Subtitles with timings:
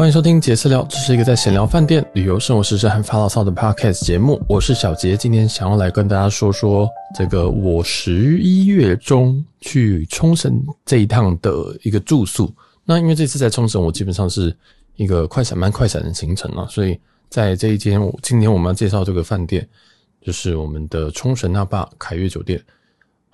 [0.00, 4.42] 欢迎收听杰私聊，这是一个在闲聊饭店、旅游、生活、时事和发牢骚的 podcast 节目。
[4.48, 12.50] 我是小杰，今天想要来跟大家说说这个我十一月中去冲绳这一趟的一个住宿。
[12.82, 14.56] 那因为这次在冲绳，我基本上是
[14.96, 16.98] 一个快闪、慢快闪的行程了，所以
[17.28, 19.68] 在这一间，今天我们要介绍这个饭店，
[20.22, 22.58] 就是我们的冲绳那霸凯悦酒店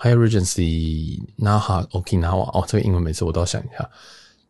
[0.01, 2.59] Hyatt Regency Naha Okinawa。
[2.59, 3.89] 哦，这个英文每次我都要想一下。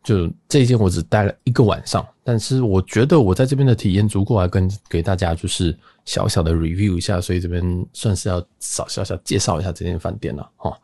[0.07, 10.79] 就这一间我只待了一个晚上，但是我觉得我在这边的体验足够来跟给大家就是小小的 review 一下，所以这边算是要小小小介绍一下这间饭店了哈。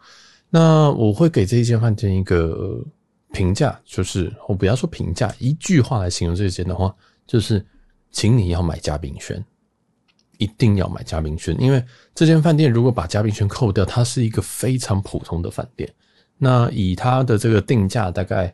[0.50, 2.84] 那我会给这一间饭店一个
[3.32, 6.92] 评价，就是我不要说评价，一句话来形容这间的话，
[7.24, 7.64] 就是
[8.10, 9.40] 请你要买嘉宾券，
[10.38, 11.80] 一定要买嘉宾券，因为
[12.12, 15.88] 这间饭店如果把嘉宾券扣掉，它是一个非常普通的饭店。
[16.38, 18.52] 那以它的这个定价大概。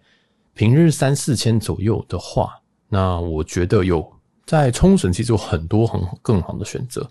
[0.59, 4.05] 平日三四千左右的话，那我觉得有
[4.45, 7.09] 在冲绳其实有很多很更好的选择，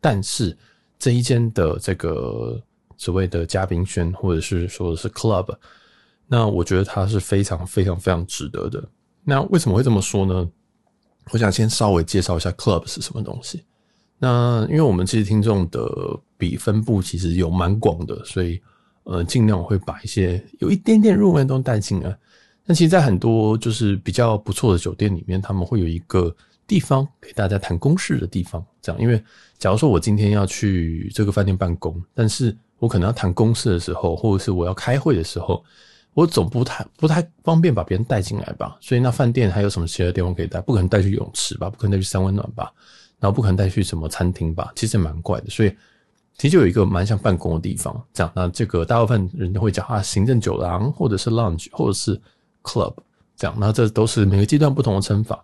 [0.00, 0.58] 但是
[0.98, 2.60] 这一间的这个
[2.96, 5.56] 所谓的嘉宾圈或者是说的是 club，
[6.26, 8.82] 那我觉得它是非常非常非常值得的。
[9.22, 10.50] 那为什么会这么说呢？
[11.30, 13.62] 我想先稍微介绍一下 club 是什么东西。
[14.18, 15.88] 那因为我们其实听众的
[16.36, 18.60] 比分布其实有蛮广的，所以
[19.04, 22.18] 呃尽量我会把一些有一点点入门都带进来。
[22.70, 28.62] 那其实，在很多就是比较不错的酒店里面，他们会有一个地方给大家谈公事的地方。
[28.82, 29.18] 这样，因为
[29.56, 35.64] 假如说我今天要去这个饭店办公，但是我可能要谈公事的时候，或者是我要开会的时候，
[36.12, 38.76] 我总不太不太方便把别人带进来吧。
[38.82, 40.60] 所以，那饭店还有什么其他地方可以带？
[40.60, 41.70] 不可能带去泳池吧？
[41.70, 42.70] 不可能带去三温暖吧？
[43.18, 44.70] 然后不可能带去什么餐厅吧？
[44.76, 45.48] 其实蛮怪的。
[45.48, 45.74] 所以，
[46.36, 47.98] 其实就有一个蛮像办公的地方。
[48.12, 52.20] 这样，那这个大部分人都会讲啊行政酒廊，或者是 lounge，或者是。
[52.68, 52.94] Club
[53.34, 55.42] 这样，那这都是每个阶段不同的称法。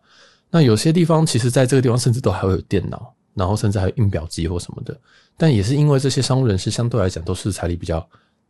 [0.50, 4.94] 那有些地方其实在这个地方甚至都还会有电脑，然后甚至还有印表机或什么的。
[5.36, 8.06] 但也是因为这些商务人士相对来讲都是财力比较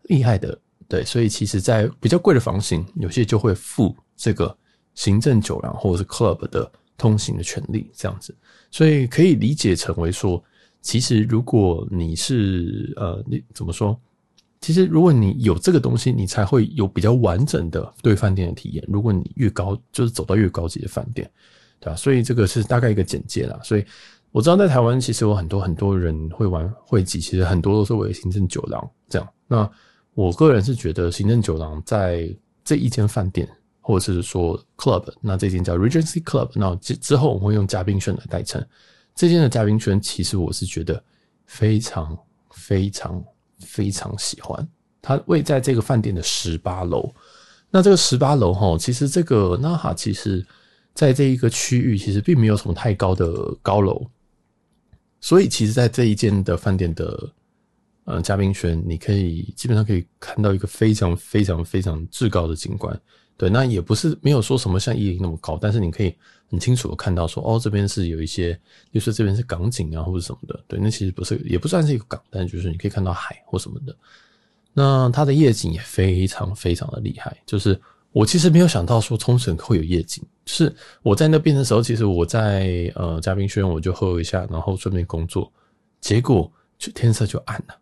[0.08, 0.58] 厉害的，
[0.88, 4.54] 对，所以其实在比较贵的房型，有些就会付这个
[4.94, 8.34] 行政酒廊或者是 Club 的通行的权利这样子。
[8.70, 10.42] 所以可以理解成为说，
[10.82, 13.98] 其实如果你是呃，你怎么说？
[14.64, 18.82] 其实，如果你有这个东西，你才会有比较完整的对饭店的体验。
[18.88, 21.30] 如果你越高，就是走到越高级的饭店，
[21.78, 21.97] 对吧？
[21.97, 23.60] 所以这个是大概一个简介啦。
[23.62, 23.84] 所以
[24.32, 29.28] 我知道在台湾，其实有很多很多人会玩会籍，其实很多都是为了行政酒廊这样。
[29.47, 29.70] 那
[30.14, 33.47] 我个人是觉得行政酒廊在这一间饭店，
[33.82, 38.66] 或者是说 club，那这间叫 Regency Club，那之之后我们会用嘉宾圈来代称。
[39.14, 41.04] 这间的嘉宾圈，其实我是觉得
[41.44, 42.16] 非常
[42.50, 43.22] 非常。
[43.64, 44.66] 非常喜欢
[45.02, 47.12] 它位在这个饭店的十八楼。
[47.70, 50.47] 那这个十八楼哈，其实这个 Naha 其实
[50.94, 54.06] 在这一个区域其实并没有什么太高的高楼，
[55.20, 57.28] 所以其实，在这一间的饭店的
[58.04, 63.00] 嗯嘉宾圈，你可以基本上可以看到一个非常非常非常至高的景观。
[63.37, 66.15] 对，那也不是没有说什么像一零那么高，但是你可以
[66.49, 68.56] 很清楚的看到说，哦，这边是有一些，
[68.93, 70.59] 就是这边是港景啊，或者什么的。
[70.69, 73.95] 对，那其实不是，也不算是一个港，但就是你可以看到海或什么的。
[74.72, 77.78] 那它的夜景也非常非常的厉害，就是
[78.12, 80.72] 我其实没有想到说冲绳会有夜景，是
[81.03, 85.53] 我在那边的时候，其实我在呃嘉宾轩我就喝一下，然后顺便工作，
[86.01, 87.75] 结果就天色就暗了，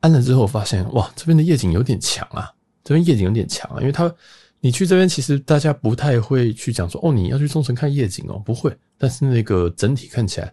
[0.00, 2.52] 暗了之后发现哇，这边的夜景有点强啊，
[2.84, 4.14] 这边夜景有点强啊，因为它。
[4.60, 8.76] 你去这边，其实大家不太会去讲说哦，你要去冲绳看夜景哦，不会。
[8.96, 10.52] 但是那个整体看起来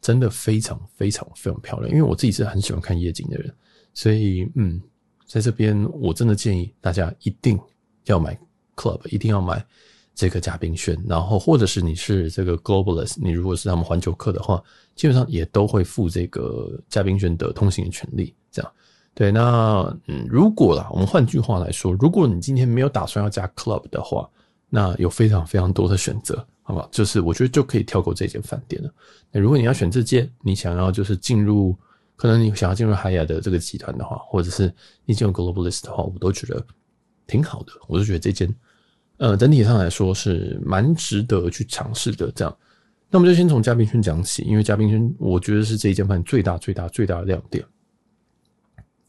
[0.00, 3.54] 真的非常非常非常漂亮，因为我自己是很喜欢看夜景的人，
[3.92, 4.82] 所以嗯，
[5.26, 7.58] 在这边我真的建议大家一定
[8.06, 8.36] 要买
[8.74, 9.64] club，一定要买
[10.14, 14.60] 这个嘉宾券，然后或者是你是这个 globalist，你如果是他们环球客的话，
[14.96, 18.72] 基本上也都会付这个嘉宾券的通行的权利，这样。
[19.14, 24.28] 对，那嗯，如果啦，我们换句话来说，如果你今天没有打算要加 club 的话，
[24.68, 26.88] 那有非常非常多的选择，好不好？
[26.90, 28.90] 就是我觉得就可以跳过这间饭店了。
[29.30, 31.76] 那如果你要选这间，你想要就是进入，
[32.16, 34.74] 可能你想要进入 Hyatt 的这个集团的话，或者是
[35.04, 36.60] 你进入 Globalist 的话，我都觉得
[37.28, 37.72] 挺好的。
[37.86, 38.52] 我就觉得这间，
[39.18, 42.32] 呃，整体上来说是蛮值得去尝试的。
[42.32, 42.56] 这样，
[43.10, 47.64] 那我们就先从嘉宾圈讲起，因为嘉宾圈我觉得是这一间饭最大最大最大的亮点。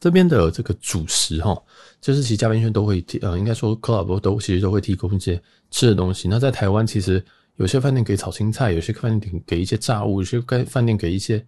[0.06, 1.60] 这边的这个主食哈，
[2.00, 5.42] 就是其实嘉宾圈都会提，呃，应该说 club 都其实都会提供一些
[5.72, 6.28] 吃的东西。
[6.28, 7.26] 那在台湾，其实
[7.56, 11.44] 有些饭店给炒青菜，有些饭店给一些炸物，有些饭店给一些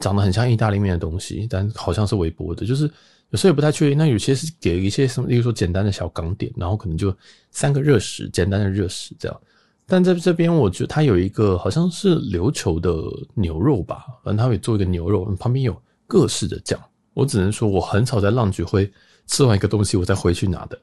[0.00, 2.90] 长得很像意大利面的东西，但好像是微波的，就是
[3.28, 3.98] 有时候也不太确定。
[3.98, 7.14] 那有些是给一些什么，例如说简单的小港点，然后可能就
[7.50, 9.40] 三个热食，简单的热食这样。
[9.86, 12.90] 但在这边，我觉得它有一个好像是琉球的
[13.34, 16.82] 牛肉吧，反正它会做一个牛肉，旁边有各式的酱。
[17.14, 18.90] 我只能说，我很少在浪菊会
[19.26, 20.78] 吃完一个东西，我再回去拿的。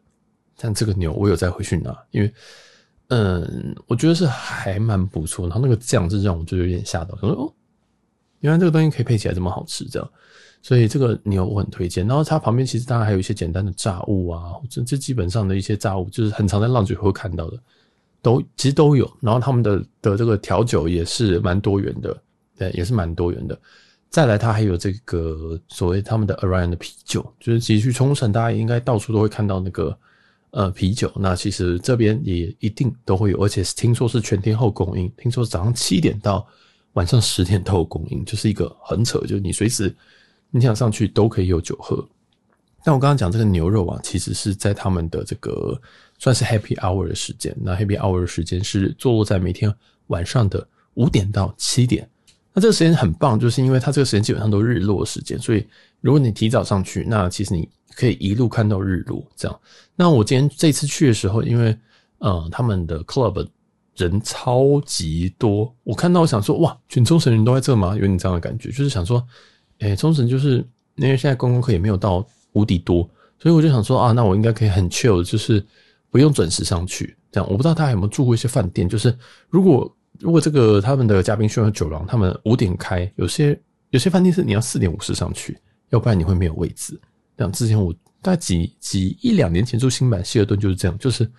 [0.61, 2.33] 但这个牛，我有再回去拿，因为，
[3.07, 5.47] 嗯，我觉得是还蛮不错。
[5.47, 7.53] 然后那个酱是让我就有点吓到，我说哦，
[8.41, 10.11] 原来这个东西可以配起来这么好吃，这样。
[10.61, 12.05] 所以这个牛我很推荐。
[12.05, 17.57] 然后它旁边其实当然还有一些简单的炸物啊，这这基本上的一些炸物，就是很常在浪菊会看到的，
[18.21, 19.09] 都其实都有。
[19.21, 22.21] 然后他们的的这个调酒也是蛮多元的，
[22.57, 23.57] 对，也是蛮多元的。
[24.09, 29.95] 再来，它还有这个所谓他们的 Orion 的啤酒，就是其实去冲绳，大家应该到处都会看到那个
[30.49, 31.11] 呃啤酒。
[31.15, 36.45] 那其实这边也一定都会有，而且听说是全天候供应，听说早上七点到
[36.93, 39.95] 晚上十点都有供应，就是一个很扯，就是你随时
[40.49, 42.03] 你想上去都可以有酒喝。
[42.83, 45.79] 但我刚刚讲这个牛肉啊，其实是在他们的这个
[46.17, 49.71] 算是 Happy Hour 的时间，那 Happy Hour 的时间是坐落在每天
[50.07, 52.09] 晚上的五点到七点。
[52.59, 55.65] 这个时间很棒，就是因为它这个时间基本上都日落时间，所以
[56.01, 59.23] 如果你提早上去，那其实你可以一路看到日落。
[59.35, 59.59] 这样，
[59.95, 61.77] 那我今天这次去的时候，因为
[62.19, 63.47] 呃他们的 club
[63.95, 67.95] 人超级多，我看到我想说哇，全冲绳人都在这吗？
[67.95, 69.25] 有点这样的感觉，就是想说，
[69.79, 70.65] 诶，冲绳就是
[70.95, 73.07] 因为现在观光客也没有到无敌多，
[73.37, 75.65] 所以我就想说啊，那我应该可以很 chill，就是
[76.09, 77.15] 不用准时上去。
[77.31, 79.17] 这样，我不知道大家有没有住过一些饭店，就是
[79.49, 79.93] 如果。
[80.19, 83.59] 如果这个他们的嘉宾轩和酒廊，他们五点开，有些
[83.91, 85.57] 有些饭店是你要四点五十上去，
[85.89, 86.99] 要不然你会没有位置。
[87.37, 91.29] 像之前我大概几几一两年前住新版希尔顿就是这样，就是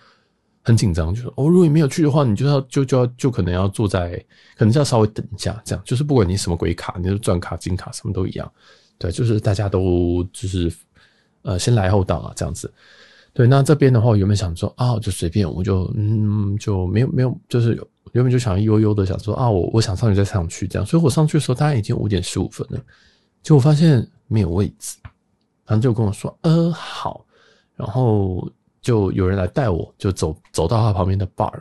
[0.63, 4.13] 很紧张，就是哦，如果你没有去的话，你就要就就要就可能要坐在，
[4.57, 8.51] 可能就要稍微等一下，这样就是不管你什么鬼卡，你是钻卡、金卡什么都一样，
[8.97, 10.73] 对，就是大家都就是
[11.43, 12.73] 呃先来后到啊这样子。
[13.33, 17.87] 对，那这边的话，我原本想说啊，就随便，我就嗯就没有没有，就是有。
[18.13, 22.79] 原本就想悠悠的想说啊，我我想上去再上去这样，所以我上去的时候大概已经五点十五分了，
[23.41, 24.97] 结果发现没有位置，
[25.65, 27.25] 然后就跟我说呃好，
[27.75, 28.49] 然后
[28.81, 31.53] 就有人来带我，就走走到他旁边的 bar，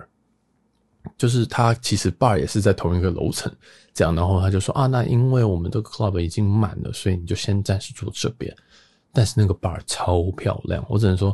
[1.17, 3.53] 就是他其实 bar 也是在同一个楼层，
[3.95, 8.53] 这样，然后他就说啊，那因为我们这个 club 已经满了，所以你就先暂时住这边，
[9.13, 11.29] 但是那个 bar 超漂亮，我只能说，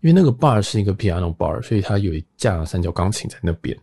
[0.00, 3.76] 因为那个 bar 是一个 piano bar，所以它有一架三角钢琴在那边。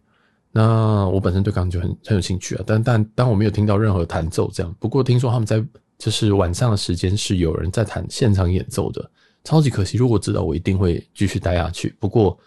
[0.52, 5.64] 那我本身对钢琴就很很有兴趣啊，但但当我没有听到任何弹奏这样，不过听说他们在
[5.98, 9.10] 就是晚上的时间是有人在弹现场演奏的，
[9.44, 9.98] 超级可惜。
[9.98, 11.96] 如果知道，我一定会继续待下去。
[12.00, 12.38] 不过，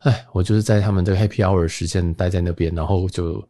[0.00, 3.42] 哎，我就是在他们这个 Happy Hour 时间待在那边，然后就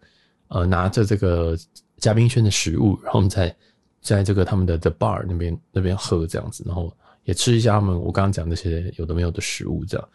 [0.49, 1.59] 呃拿着这个
[1.97, 3.57] 嘉宾圈的食物，然后我们在
[4.01, 6.95] 在这个他们的 The Bar 那边那边喝这样子，然后
[7.25, 10.09] 也吃一下他们我刚刚讲那些有的没有的食物这样。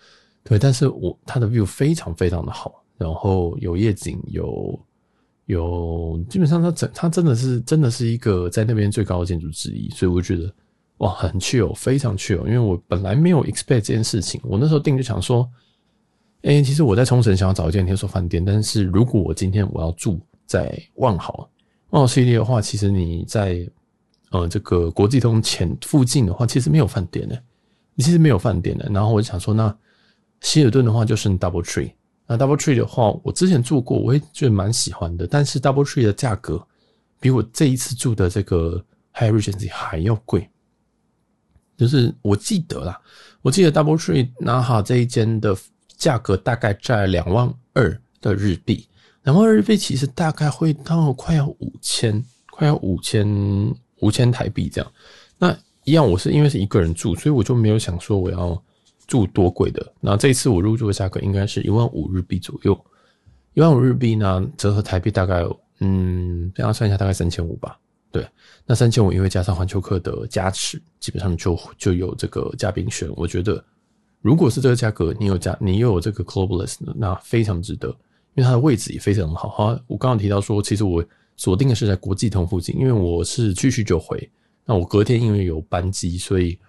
[0.43, 2.83] 对，但是我他的 view 非常非常的好。
[2.97, 4.79] 然后有夜景，有
[5.45, 10.53] 有，基本上它整它真的是真的是一个在那边最高的建筑之一，所以我觉得
[10.97, 12.45] 哇，很 chill，非常 chill。
[12.45, 15.47] 因为我本来没有 expect 这件事情，我那时候定就想说，
[16.41, 21.49] 哎，其实我在冲绳想要找一间连锁饭店，但是如果我今天我要住在万豪
[21.91, 23.65] 万豪系列的话，其实你在
[24.31, 27.41] 呃这个国际通前附近的话，其实没有饭店的，
[27.95, 28.89] 你其实没有饭店的。
[28.91, 29.73] 然后我就想说，那
[30.41, 31.91] 希尔顿的话就是 Double Tree。
[32.29, 35.25] 那 DoubleTree 的话，我之前住过，我也觉得蛮喜欢的。
[35.25, 36.61] 但是 DoubleTree 的价格
[37.21, 40.49] 比我这一次住的这个 Hyatt Regency 还要贵。
[41.77, 42.99] 就是我记得啦，
[43.41, 45.55] 我记得 DoubleTree Naha 这一间的
[45.95, 48.85] 价格大概在两万二的日币，
[49.23, 53.25] 两万二日币其实大概会到快要五千，快要五千
[54.01, 54.91] 五千台币这样。
[55.37, 58.61] 那一样，我是因为是一个人住，所以我就没有想说我要。
[59.07, 59.93] 住多贵的？
[60.01, 62.77] 那这一次我入住的价格应该是一万五日币左右，
[63.53, 65.45] 一万五日币呢，折合台币大概
[65.79, 67.79] 嗯，这样算一下大概三千五吧。
[68.11, 68.27] 对，
[68.65, 73.09] 那三千五因为加上环球客的加持，基本上就就有这个嘉宾选。
[73.15, 73.63] 我觉得
[74.21, 77.87] 如果是这个价格，你有加你又有这个 Globalist，那非常值得，
[78.35, 79.49] 因为它的位置也非常好。
[79.49, 81.01] 好，我刚刚提到说，其实我
[81.37, 84.29] 锁定的是在国际通附近，因为我是去去就回。
[84.65, 86.59] 那我隔天因为有班机，所以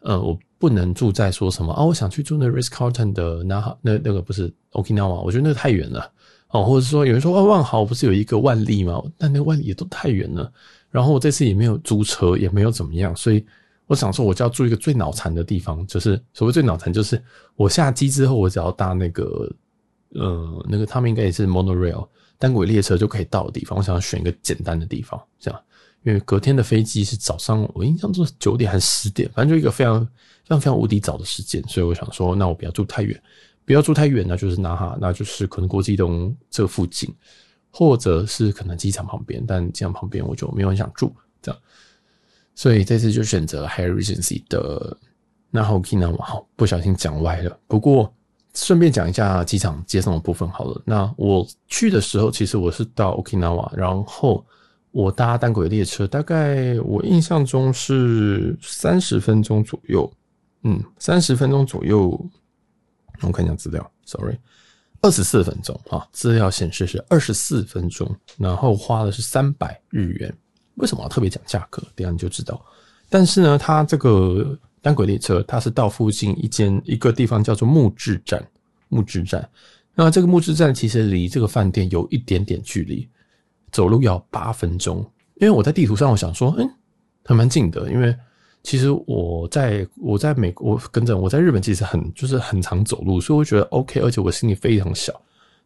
[0.00, 0.38] 呃我。
[0.58, 1.84] 不能住在说什么啊？
[1.84, 6.10] 我想去住那 Ritz Carlton 的那那那个不是 Okinawa，我觉得那个太远了
[6.48, 6.64] 哦。
[6.64, 9.02] 或者说有人说啊，万豪不是有一个万丽吗？
[9.18, 10.50] 但那万丽也都太远了。
[10.90, 13.44] 然后我这次也没有租车，也没有怎么样，所以
[13.86, 17.20] 我想说，我就要住一个最脑残的地方，就是所谓最脑残，就是
[17.56, 19.52] 我下机之后，我只要搭那个
[20.10, 22.06] 呃那个他们应该也是 Monorail
[22.38, 23.76] 单轨列车就可以到的地方。
[23.76, 25.60] 我想要选一个简单的地方，这样，
[26.04, 30.06] 因为隔天的飞机是早上，我印象中九点还是十点，反正就一个非常。
[30.44, 33.20] 非常非常无敌早的时间，所以我想说，那我不要住太远，
[33.64, 37.12] 不要住太远，那就是那哈，那就是可能国际东这附近，
[37.70, 41.10] 或者是可能机场旁边，但机场旁边我就没有很想住
[41.40, 41.60] 这样，
[42.54, 44.96] 所以这次就选择 Hyatt Regency 的
[45.50, 47.58] 那 Okinawa，好，不小心讲歪了。
[47.66, 48.12] 不过
[48.54, 50.82] 顺便讲一下机场接送的部分好了。
[50.84, 54.44] 那我去的时候，其实我是到 Okinawa，然后
[54.90, 60.08] 我搭单轨列车，大概我印象中是三十分钟左右，
[60.64, 62.20] 嗯，三十分钟左右。
[63.20, 64.36] 我看一下资料，sorry，
[65.00, 70.36] 二十四分钟啊，资料显示是二十四分钟，然后花的是三百日元。
[70.74, 71.80] 为什么要特别讲价格？
[71.94, 72.62] 等下你就知道。
[73.08, 78.44] 但是呢，它这个单轨列车，它是到附近一间一个地方叫做木质站，
[78.88, 79.48] 木质站。
[79.94, 83.08] 那这个木质站其实离这个饭店有一点点距离，
[83.70, 84.98] 走路要八分钟。
[85.36, 86.68] 因为我在地图上我想说，嗯，
[87.24, 88.14] 还蛮近的，因为。
[88.64, 95.12] 其实我在我在美国，跟着我在日本，其实很就是很常走路，所以我觉得 OK，而且我心里非常小，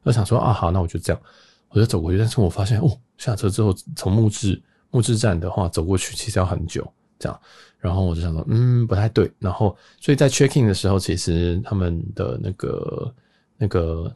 [0.02, 1.22] 我想说啊好，那我就这样，
[1.68, 2.18] 我就走过去。
[2.18, 6.86] 但是我发现哦，下车之后从木质木质站的话走过去，其实要很久
[7.20, 7.40] 这样。
[7.78, 9.30] 然后我就想说，嗯，不太对。
[9.38, 13.14] 然后所以在 check in 的时候，其实他们的那个
[13.56, 14.12] 那个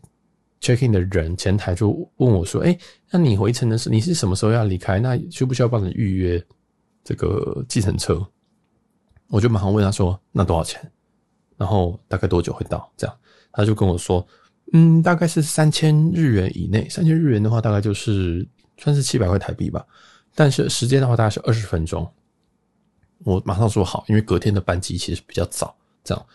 [0.60, 2.76] check in 的人前台就问我说，哎，
[3.12, 4.98] 那你回程的时候，你是什么时候要离开？
[4.98, 6.44] 那需不需要帮你预约
[7.04, 8.20] 这个计程车？
[9.32, 10.78] 我就马上问他说：“那多少钱？
[11.56, 13.16] 然后大概多久会到？”这样
[13.50, 14.24] 他就跟我说
[14.74, 16.86] ：“嗯，大概是三千日元以内。
[16.90, 18.46] 三千日元的话，大概就是
[18.76, 19.82] 算是七百块台币吧。
[20.34, 22.06] 但是时间的话，大概是二十分钟。”
[23.24, 25.74] 我马上说好，因为隔天的班机其实比较早。
[26.04, 26.26] 这样，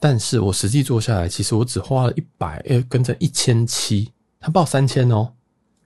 [0.00, 5.32] 但是我实际坐下来，其实我只花了一百，诶，跟着一千七，他报三千哦。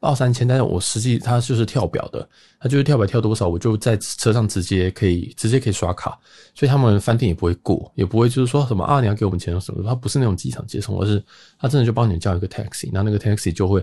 [0.05, 2.29] 报三千，但是我实际他就是跳表的，
[2.61, 6.11] 他就是跳表跳多少，我就在车上直接可以直接可以刷卡，
[6.55, 11.25] 所以他们饭店也不会过，也不会就是说什么啊你要给我们钱什么，他不是那种机场接送，而是
[11.59, 13.83] 他真的就帮你叫一个 taxi，那那个 taxi 就会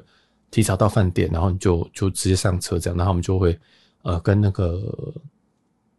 [0.51, 3.59] 提早到饭店，然后你就就直接上车这样，然后我们就会
[4.03, 4.79] 呃跟那个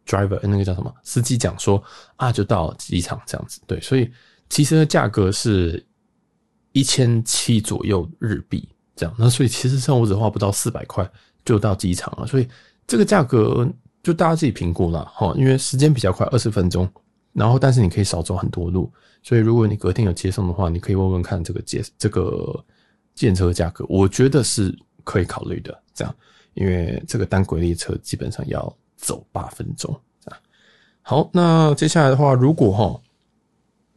[0.07, 1.83] driver 那个叫什么司机讲说
[2.15, 4.09] 啊就到机场这样子，对，所以
[4.47, 5.85] 其实的价格是
[6.71, 8.69] 一千七左右日币。
[8.95, 11.09] 这样，那所以其实上我只花不到四百块
[11.43, 12.47] 就到机场了，所以
[12.85, 13.67] 这个价格
[14.03, 15.33] 就大家自己评估了哈。
[15.35, 16.87] 因为时间比较快，二十分钟，
[17.33, 18.91] 然后但是你可以少走很多路，
[19.23, 22.63] 所以如果你隔天有接送的话，你可以问问看这个接这个
[23.15, 25.75] 建车价格，我觉得是可以考虑的。
[25.93, 26.15] 这样，
[26.53, 29.91] 因为这个单轨列车基本上要走八分钟。
[30.23, 30.39] 这样，
[31.01, 33.01] 好，那接下来的话，如果哈，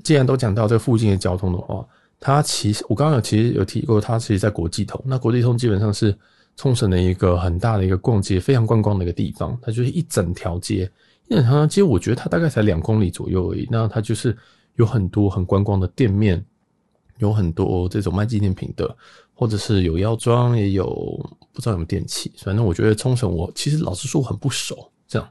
[0.02, 1.86] 既然都讲到这附近的交通的话。
[2.18, 5.00] 它其实我刚刚有其实有提过，它其实在国际通。
[5.04, 6.16] 那国际通基本上是
[6.56, 9.56] 冲绳的一个很大的一个逛街、非常观光的一个地方。
[9.60, 10.90] 它就是一整条街，
[11.28, 13.68] 一整条街，我觉得它大概才两公里左右而已。
[13.70, 14.36] 那它就是
[14.76, 16.42] 有很多很观光的店面，
[17.18, 18.96] 有很多这种卖纪念品的，
[19.34, 20.86] 或者是有药妆，也有
[21.52, 22.32] 不知道有没有电器。
[22.38, 25.28] 反正我觉得冲绳，我其实老实说我很不熟，这样，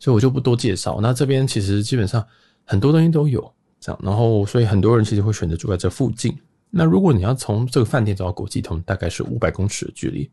[0.00, 1.00] 所以我就不多介绍。
[1.02, 2.26] 那这边其实基本上
[2.64, 3.52] 很多东西都有。
[3.84, 6.34] 这样，然后所以很多人其实会选择住在这附近。
[6.70, 10.30] 那如果你要从这个饭店走到国际通，大概是五百公尺的距离。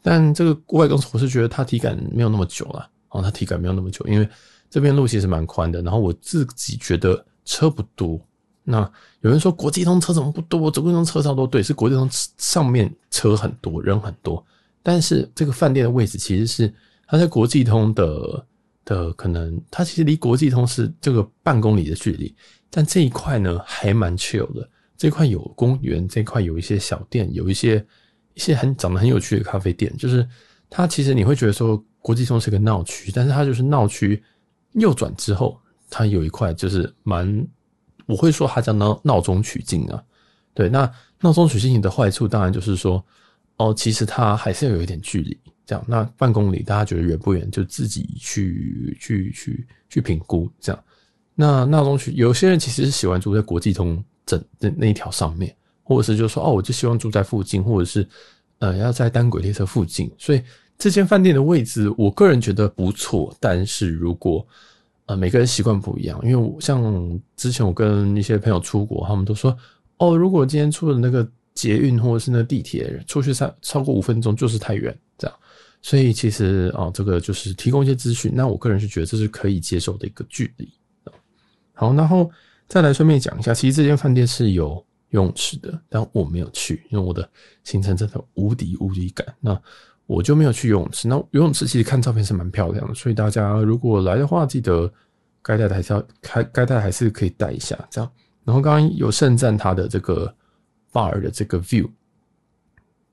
[0.00, 2.88] 但这个五百公尺，我是觉得它体感没有那么久了。
[3.10, 4.26] 哦，它体感没有那么久，因为
[4.70, 5.82] 这边路其实蛮宽的。
[5.82, 8.18] 然后我自己觉得车不多。
[8.64, 10.58] 那有人说国际通车怎么不多？
[10.58, 14.42] 国际通车超多，对，是国际通上面车很多，人很多。
[14.82, 16.72] 但是这个饭店的位置其实是
[17.06, 18.46] 它在国际通的
[18.84, 22.34] 的可能，它其实离国际通是这个半公里的距离。
[22.76, 24.68] 但这一块呢，还蛮 chill 的。
[24.98, 27.82] 这块有公园，这块有一些小店，有一些
[28.34, 29.90] 一些很长得很有趣的咖啡店。
[29.96, 30.28] 就是
[30.68, 34.22] 它其实你会觉得说国际通是个闹区，但是它就是闹区
[34.72, 37.48] 右转之后，它有一块就是蛮，
[38.04, 40.04] 我会说它叫闹闹中取静啊。
[40.52, 40.92] 对，那
[41.22, 43.02] 闹中取静的坏处当然就是说，
[43.56, 45.34] 哦，其实它还是要有一点距离。
[45.64, 47.50] 这样，那半公里大家觉得远不远？
[47.50, 50.84] 就自己去去去去评估这样。
[51.38, 58.08] 那闹中取，有些人其实是喜欢住在国际通整那那一条上面，或者是就说哦，我就希望住在附近，或者是
[58.58, 60.10] 呃要在单轨列车附近。
[60.16, 60.42] 所以
[60.78, 63.36] 这间饭店的位置，我个人觉得不错。
[63.38, 64.44] 但是如果
[65.04, 69.54] 呃每个人习惯不一样，因为像之前我跟一些朋友出国，他们都说
[69.98, 75.36] 哦，如果今天出了那个捷运或者是那地铁，出去超超过五分钟就是太远这样。
[75.82, 78.32] 所以其实啊、这个就是提供一些资讯。
[78.34, 80.68] 那我个人是觉得这是可以接受的一个距离。
[81.78, 82.30] 好，然后
[82.66, 87.28] 再来顺便讲一下，其实这间饭店是有游泳池的，但我没有去，因为我的
[87.64, 89.60] 行程真的无敌无敌赶，那
[90.06, 91.06] 我就没有去游泳池。
[91.06, 94.90] 那游泳池其实看照片是蛮漂亮的，所以大家如果来的话，记得
[95.42, 98.10] 该带的还是要开，该带还是可以带一下这样。
[98.42, 100.34] 然后刚刚有盛赞他的这个
[100.92, 101.88] bar 的这个 view。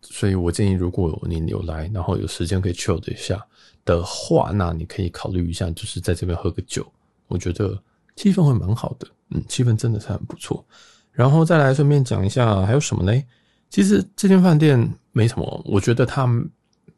[0.05, 3.41] 所以我建议，如果你有来，然后有时间可以 chill 一下
[3.85, 6.85] 的话，那你可以考虑一下，就是在这边喝个酒。
[7.27, 7.81] 我觉得
[8.15, 10.65] 气氛会蛮好的，嗯，气氛真的是很不错。
[11.11, 13.23] 然后再来顺便讲一下，还有什么呢？
[13.69, 16.27] 其实这间饭店没什么，我觉得它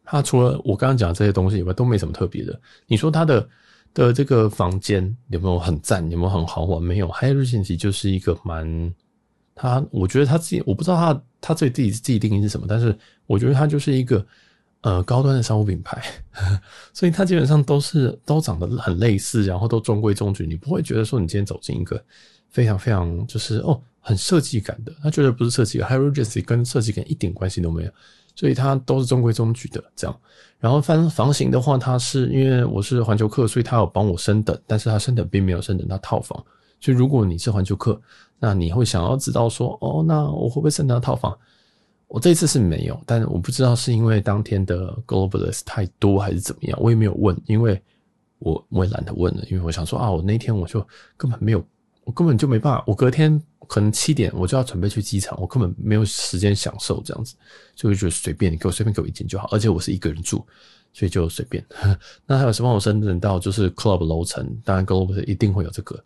[0.04, 2.60] 它除了我刚刚讲这些东西以外，都没什么特别的。
[2.88, 3.50] 你说它的
[3.94, 6.10] 的这个房间有没有很赞？
[6.12, 6.80] 有没有很豪华？
[6.80, 8.94] 没有，Hyatt Regency 就是一个蛮。
[9.58, 12.94] 他，我觉得他自己，我不知道他他自己自己定义是什么，但是
[13.26, 14.26] 我觉得他就是一个
[14.86, 16.00] 呃高端的商务品牌，
[16.94, 22.00] 所以它基本上都是都长得很类似，然后都中规中矩，你不会觉得说你今天走进一个
[22.50, 27.92] 非常非常就是哦很设计感的，他绝对不是设计感，Hyatt Regency 跟设计感一点关系都没有，
[28.36, 30.16] 所以它都是中规中矩的这样。
[30.60, 36.38] 然后翻房型的话，它是因为我是环球客，所以他有帮我升等，但是他升等并没有升等到套房，
[36.80, 38.00] 所以如果你是环球客。
[38.38, 41.36] 那你会想要知道说，哦，那我会不会升到套房？
[42.08, 47.82] 我这次是没有，但是我不知道是因为当天的 Globalist 太多还是怎么样，我也没有问，因为
[48.40, 50.86] 我我也懒得问了，因为我想说啊，我那天我就
[51.18, 51.66] 根本没有，
[52.04, 57.36] 我根本就没办法，我隔天可能七点我就要准备去机场，我根本没有时间享受这样子，
[57.76, 60.46] 所以就随便，你给我随便给我一间就好，而且我是一个人住，
[60.94, 61.66] 所以就随便。
[62.28, 62.72] 那还有什么？
[62.72, 66.02] 我升等到就是 Club 楼层，当然 Globalist 一定会有这个。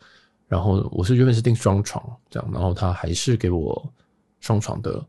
[0.48, 3.94] 然后我是原本是订双床这样，然后他还是给我
[4.40, 5.06] 双床的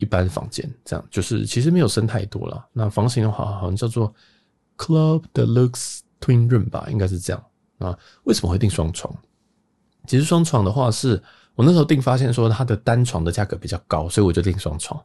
[0.00, 2.66] 一般房间，这样就是其实没有升太多了。
[2.72, 4.12] 那房型的话，好像叫做
[4.76, 7.44] Club Deluxe Twin Room 吧，应该是这样
[7.78, 7.96] 啊。
[8.24, 9.14] 为什么会订双床？
[10.06, 11.22] 其实双床的话是，
[11.54, 15.00] 我那时候订发现说它的单床的价格比较高，所以我就订双床。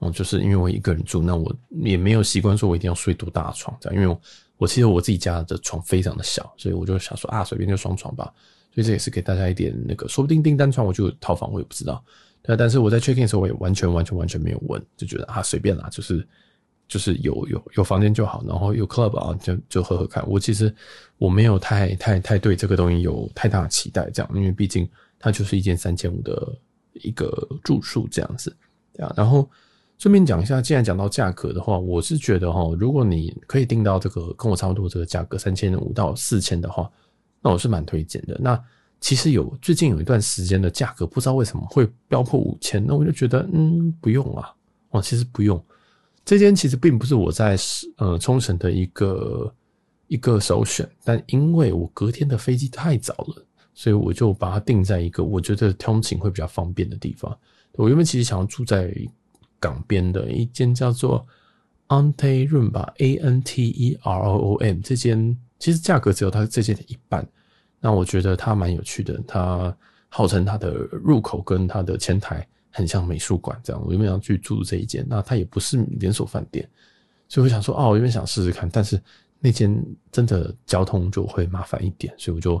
[0.00, 4.20] 哦，就是因为我一个人住，那我也没有习惯说我一定要睡多大的床这样，因为我
[4.58, 8.30] 我其实我自己家的床非常的小，所以我就想说啊，随便就双床吧。
[8.74, 12.04] 所以这也是给大家一点那个，说不定订单床我就套房，我也不知道。
[12.46, 16.26] 对，但是我在 check in 的时候，我也完全完全完全没有问，就觉得啊随便啦，就是
[16.88, 20.26] 就是有有有房间就好，然后有 club 啊，就就喝喝看。
[20.28, 20.74] 我其实
[21.18, 26.56] 我没有太太太对这个东西有太大的期待，这样，因为毕竟它就是一间三千五的
[26.92, 27.28] 一个
[27.64, 28.54] 住宿这样子，
[28.92, 29.12] 对啊。
[29.16, 29.48] 然后
[29.98, 36.90] 顺便讲一下，既然讲到价格的话，我是觉得哈，如果你可以订到这个跟我差不多这个价格三千五到四千的话。
[37.42, 38.36] 那我是蛮推荐的。
[38.40, 38.60] 那
[39.06, 44.52] 其实有最近有一段时间的价格，不知道为什么会飙破五千，那我就觉得嗯不用啊，
[44.90, 45.64] 哦其实不用。
[46.24, 47.56] 这间其实并不是我在
[47.98, 49.54] 呃冲绳的一个
[50.08, 57.32] 一个首选，但因为我隔天的飞机太早了，所以我就把它定在一个我觉得通勤会比较方便的地方。
[57.74, 58.92] 我原本其实想要住在
[59.60, 61.24] 港边的一间叫做
[61.86, 65.38] Ante Room 吧，A N T E R O O M 这间。
[65.60, 67.24] 其实价格只有它这间的一半，
[67.86, 69.16] 那我觉得它蛮有趣的。
[69.28, 69.72] 它
[70.08, 73.80] 号称它的入口跟它的前台很像美术馆这样。
[73.86, 76.68] 我原本想去住这一间，那它也不是连锁饭店，
[77.28, 79.00] 所以我想说，哦，我原本想试试看，但是
[79.38, 82.60] 那间真的交通就会麻烦一点，所以我就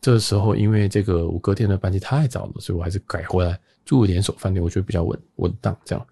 [0.00, 6.06] 这时候因为这个五哥店的班机太早了，所以我还是改回来住连锁饭店，我觉得比较稳稳当这样。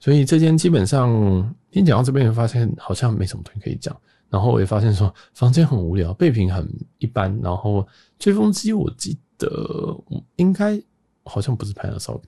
[0.00, 3.96] 所以这间基本上听讲到这边，会发现好像没什么东西可以讲。
[4.32, 6.66] 然后我也发现说房间很无聊，备品很
[6.96, 7.86] 一般，然后
[8.18, 9.94] 吹风机我记得
[10.36, 10.82] 应该
[11.22, 12.22] 好像不是 Panasonic，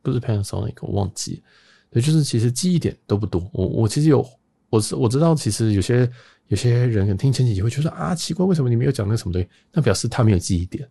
[0.00, 1.42] 不是 Panasonic，我忘记。
[1.90, 3.50] 对，就是其实记忆点都不多。
[3.52, 4.24] 我我其实有，
[4.68, 6.08] 我是我知道，其实有些
[6.46, 9.48] 有些人可能听前几集会觉得啊奇怪，为什么你没有讲那个什么东西？
[9.72, 10.88] 那表示他没有记忆点，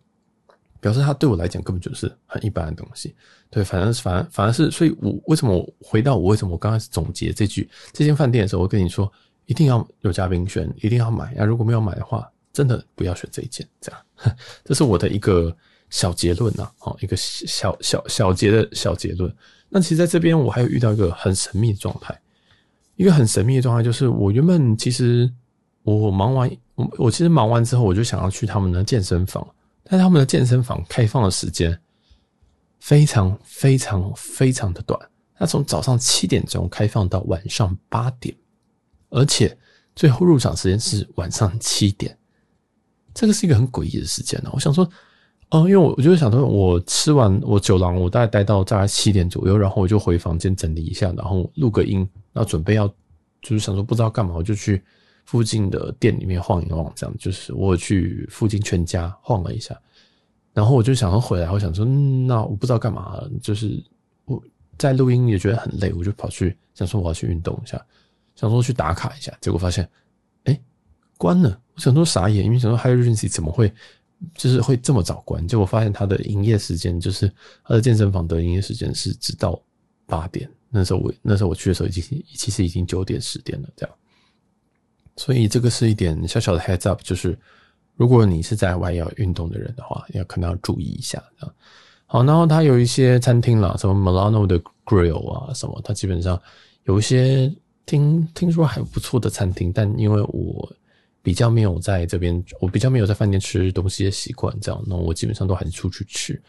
[0.78, 3.14] 表示他对我来讲根本就是很一般的东西。
[3.48, 9.10] 对，反正反反而是，所以我为什么我回到我为什么我刚开始总结这句这间饭店的时候，我跟你说。
[9.50, 11.34] 一定要有嘉宾选，一定要买。
[11.36, 13.66] 那如果没有买的话，真的不要选这一件。
[13.80, 14.00] 这样，
[14.64, 15.54] 这是我的一个
[15.88, 16.70] 小结论呐。
[16.78, 19.34] 哦，一个小小小结的小结论。
[19.68, 22.16] 那其实在这边，我还有遇到一个很神秘的状态。
[22.94, 25.28] 一个很神秘的状态就是，我原本其实
[25.82, 29.44] 我忙完，我我其实忙完之后，我就想要去他们的健身房。
[29.82, 31.76] 但他们的健身房开放的时间
[32.78, 34.96] 非常非常非常的短，
[35.38, 38.32] 那从早上七点钟开放到晚上八点。
[39.10, 39.56] 而且
[39.94, 42.16] 最后入场时间是晚上七点，
[43.12, 44.50] 这个是一个很诡异的时间呢。
[44.52, 44.88] 我想说，
[45.50, 51.98] 哦，因为我我就想说，我吃完我酒廊，我大概待到大概七点左右，然后我就回房间整理一下，然后录个音，
[52.32, 52.88] 然后准备要
[53.42, 54.82] 就是想说不知道干嘛，我就去
[55.24, 59.76] 附近的店里面晃一晃，这样就是我去附近全家晃了一下，
[60.54, 63.82] 然后我就想说回来，我想说，那我不知道干嘛，就是
[64.24, 64.40] 我
[64.78, 67.84] 在录音也觉得很累，我就跑去想说我要去运动一下。
[68.40, 69.84] 想说去打卡一下，结果发现，
[70.44, 70.60] 哎、欸，
[71.18, 71.60] 关了。
[71.74, 73.70] 我想说傻眼，因为想说 Hyatt Regency 怎么会，
[74.34, 75.46] 就是会这么早关？
[75.46, 77.30] 结果发现他的营业时间，就是
[77.62, 79.60] 他的健身房的营业时间是直到
[80.06, 80.50] 八点。
[80.70, 83.94] 那时候我那时候我去的时候已经其实已经九点十点了这样。
[85.16, 87.38] 所以这个是一点小小的 heads up，就是
[87.96, 91.52] 如果你是在外要运动的人的话，要可能要注意一下啊。
[92.06, 96.40] 好，然后它有一些餐厅啦，什么 Milano 的 Grill 啊，什么，它基本上
[96.84, 97.52] 有一些
[97.86, 100.72] 听听说还不错的餐厅，但因为我
[101.22, 106.40] 比较没有在这边，我比较没有在饭店吃东西的习惯，这样，那我基本上都还是出去吃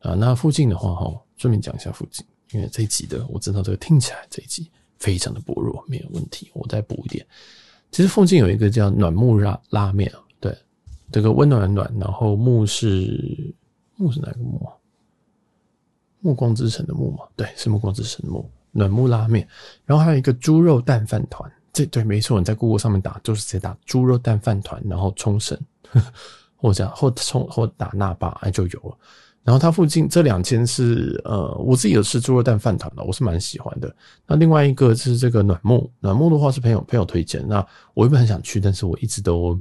[0.00, 0.14] 啊。
[0.14, 7.24] 那附近的话，哈，顺便讲一下附近，因为这一集的我知道这个听起来这一集非常的薄弱，没有问题，我再补一点。
[7.92, 10.56] 其实附近有一个叫暖木拉拉面，对，
[11.12, 13.54] 这个温暖的暖，然后木是
[13.96, 14.74] 木是哪个木啊？
[16.20, 18.48] 暮光之城的暮嘛，对，是暮光之城的暮。
[18.72, 19.46] 暖木拉面，
[19.84, 25.58] 然后还有一个猪肉蛋饭团，这对，没错，你在 Google 上面打就是直接打猪肉蛋饭团，然后冲绳，
[26.56, 28.96] 或者或冲或打那霸，哎就有了。
[29.42, 33.92] 然后它附近这两间是呃，我自己有吃猪肉蛋饭团的，我是蛮喜欢的。
[34.26, 37.48] 那另外一个是这个暖木，暖木的话是朋友朋友推荐。
[37.48, 39.58] 那我原本很想去，但是我一直都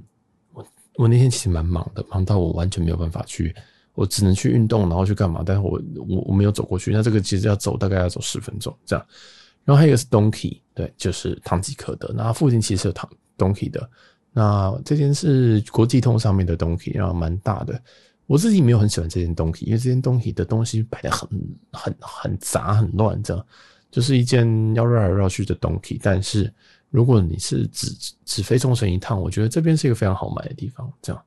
[0.51, 0.65] 我
[0.97, 3.55] 我那天其实蛮忙的，忙到我完全没有办法去，
[3.93, 5.43] 我只能去运动，然后去干嘛？
[5.45, 6.91] 但是我我我没有走过去。
[6.93, 9.05] 那这个其实要走大概要走十分钟这样。
[9.65, 12.11] 然后还有一个是 Donkey，对，就是唐吉诃德。
[12.15, 13.89] 那附近其实有唐 Donkey 的。
[14.31, 17.79] 那这间是国际通上面的 Donkey，然后蛮大的。
[18.25, 21.27] 我自己没有很喜欢这间 Donkey，，因为这间 Donkey 的东西摆得很
[21.71, 23.45] 很很杂很乱，这样
[23.91, 25.99] 就是一件要绕来绕去的 Donkey。
[26.01, 26.51] 但是
[26.89, 27.91] 如果你是只
[28.25, 30.91] 只飞冲绳一趟，我觉得这边是一个非常好买的地方。
[31.01, 31.21] 这样，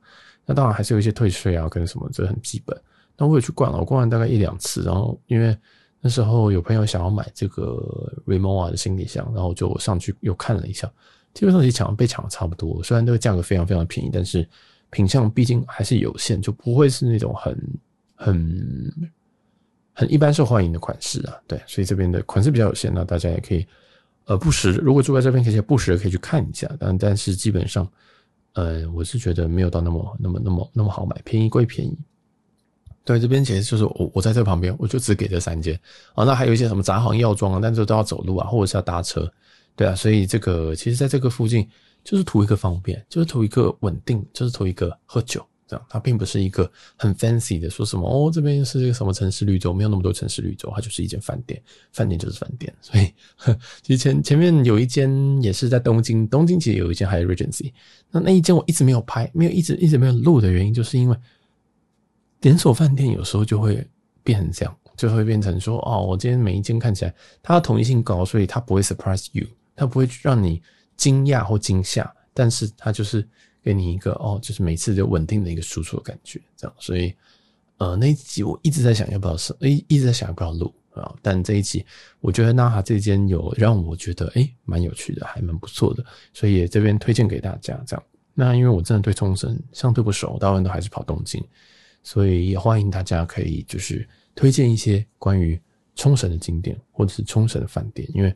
[0.45, 2.79] 那当然还是有一些退税啊跟什么，这很基本。
[3.17, 5.57] 那我也去逛了，我逛完大概一两次，然后因为
[6.01, 10.91] 那时候有朋友想要买这个 Rimowa 的行李箱，然后就上去又看了一下，
[11.35, 12.83] 基本上也抢被抢的差不多。
[12.83, 14.49] 虽然这个价格非常非常便宜，但是。
[14.95, 17.59] 品相毕竟还是有限，就不会是那种很
[18.15, 18.93] 很
[19.95, 21.35] 很一般受欢迎的款式啊。
[21.47, 23.67] 对，所以这边的款式比较有限，那大家也可以
[24.27, 26.71] 呃不时如果住在这边，可以不时的可以去看一下。
[26.79, 27.91] 但但是基本上，
[28.55, 31.97] 呃，我是觉得没有到那么那么那么那么好买，便宜归便宜。
[33.05, 35.79] 对，这边其实就是我我在这旁边，我就只给这三间
[36.15, 36.25] 啊。
[36.25, 39.31] 那还有一些什么杂行药妆啊，但是都要走路啊，或者是要搭车。
[39.75, 41.69] 对啊，所以这个其实在这个附近。
[42.05, 45.41] 就是图一个方便，就是图一个稳定，就是图一个喝酒
[45.89, 52.73] 它并不是一个很 fancy 的，说什么哦，这边是一个什么城市绿洲，没有那么多城市绿洲，它就是一间饭店，饭店就是饭店。
[52.81, 55.11] 所以，呵 其实前前面有一间
[55.43, 57.73] 也是在东京，东京其实有一间还有 Regency，
[58.11, 61.17] 那那一间我一直没有拍，没有一直一直没有录的原因，就是因为
[62.41, 63.87] 连锁饭店有时候就会
[64.23, 70.61] 变成这样，就会变成说哦，我今天每一间看起来它的统一性高，所以它不会 surprise you，它不会让你。
[70.95, 73.27] 惊讶或惊吓，但是它就是
[73.63, 76.77] 给你一个哦，就是每次就稳定的一个输出的感觉，这样。
[76.79, 77.15] 所以，
[77.79, 81.15] 呃，那一集我一直在想要不要是，一，一直在想要不要录啊。
[81.23, 81.85] 但这一集
[82.21, 87.81] 我觉得那哈这间有让我觉得诶蛮有趣的，还蛮不错的，所以这边推荐给大家。
[87.87, 88.03] 这样，
[88.35, 91.43] 那因为我真的对冲绳相对不熟，大部分都还是跑东京，
[92.03, 95.61] 所以也欢迎大家可以就是推荐一些关于
[95.95, 98.35] 冲绳的景点或者是冲绳的饭店，因为。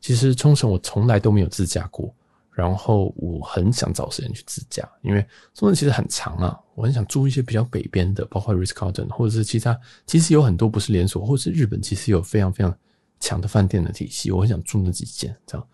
[0.00, 2.14] 其实冲绳我从来都没有自驾过，
[2.58, 12.76] 然后我很想找时间去自驾，因为冲绳其实很长啊，我很想住一些比较北边的，包括 Ritz-Carlton 或者是其他，其实有很多不是连锁，或者是日本其实有非常非常
[13.20, 15.68] 强的饭店的体系，我很想住那几间这样，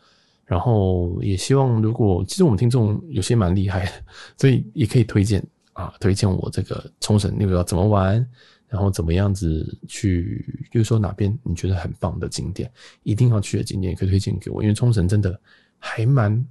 [0.45, 3.93] 然后也希望如果其实我们听众有些蛮厉害的，
[4.37, 5.43] 所以也可以推荐
[5.73, 8.25] 啊，推荐我这个冲绳，那个怎么玩。
[8.67, 12.69] 然后怎么样子去，就是说哪边你觉得很棒的景点，
[13.05, 14.61] 一定要去的景点，也可以推荐给我。
[14.61, 15.41] 因为冲绳真的
[15.79, 16.45] 还蛮，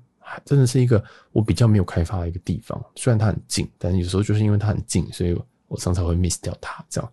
[0.45, 2.79] 真的是一个我比较没有开发的一个地方。
[2.95, 6.83] 虽然它很近，但有时候就是因为它很近，所以我常常会 miss 掉它。
[6.89, 7.09] 这样，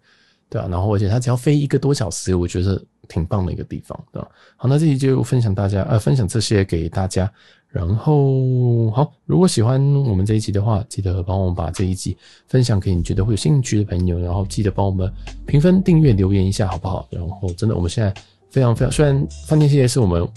[0.48, 0.68] 对啊。
[0.70, 4.28] 然后而且它只要飞一个多小时，我觉得挺棒的一个地方，对吧？
[4.56, 7.30] 好，那这里就分享大家，呃，分享这些给大家。
[7.68, 12.16] 然后好，如果喜欢我们这一集的话，记得帮我们把这一集
[12.48, 15.08] 分享给你觉得会有兴趣的朋友，然后记得帮我们
[15.46, 17.06] 评分、订阅、留言一下，好不好？
[17.10, 18.12] 然后真的，我们现在
[18.50, 20.28] 非常非常，虽然饭店系列是我们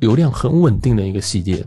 [0.00, 1.64] 流量很稳定的一个系列，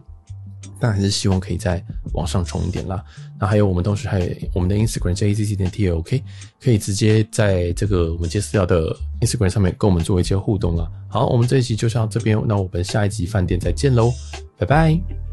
[0.79, 3.03] 但还是希望可以再往上冲一点啦。
[3.39, 6.21] 那还有我们同时还有我们的 Instagram JACC 点 TLK，
[6.59, 10.89] 可以直接在这个我们杰私聊的 Instagram 上面跟我们做一些互动啊。
[11.07, 14.11] 好，我们这一期就到这边，那我们下一集饭店再见喽。
[14.57, 15.26] 拜拜。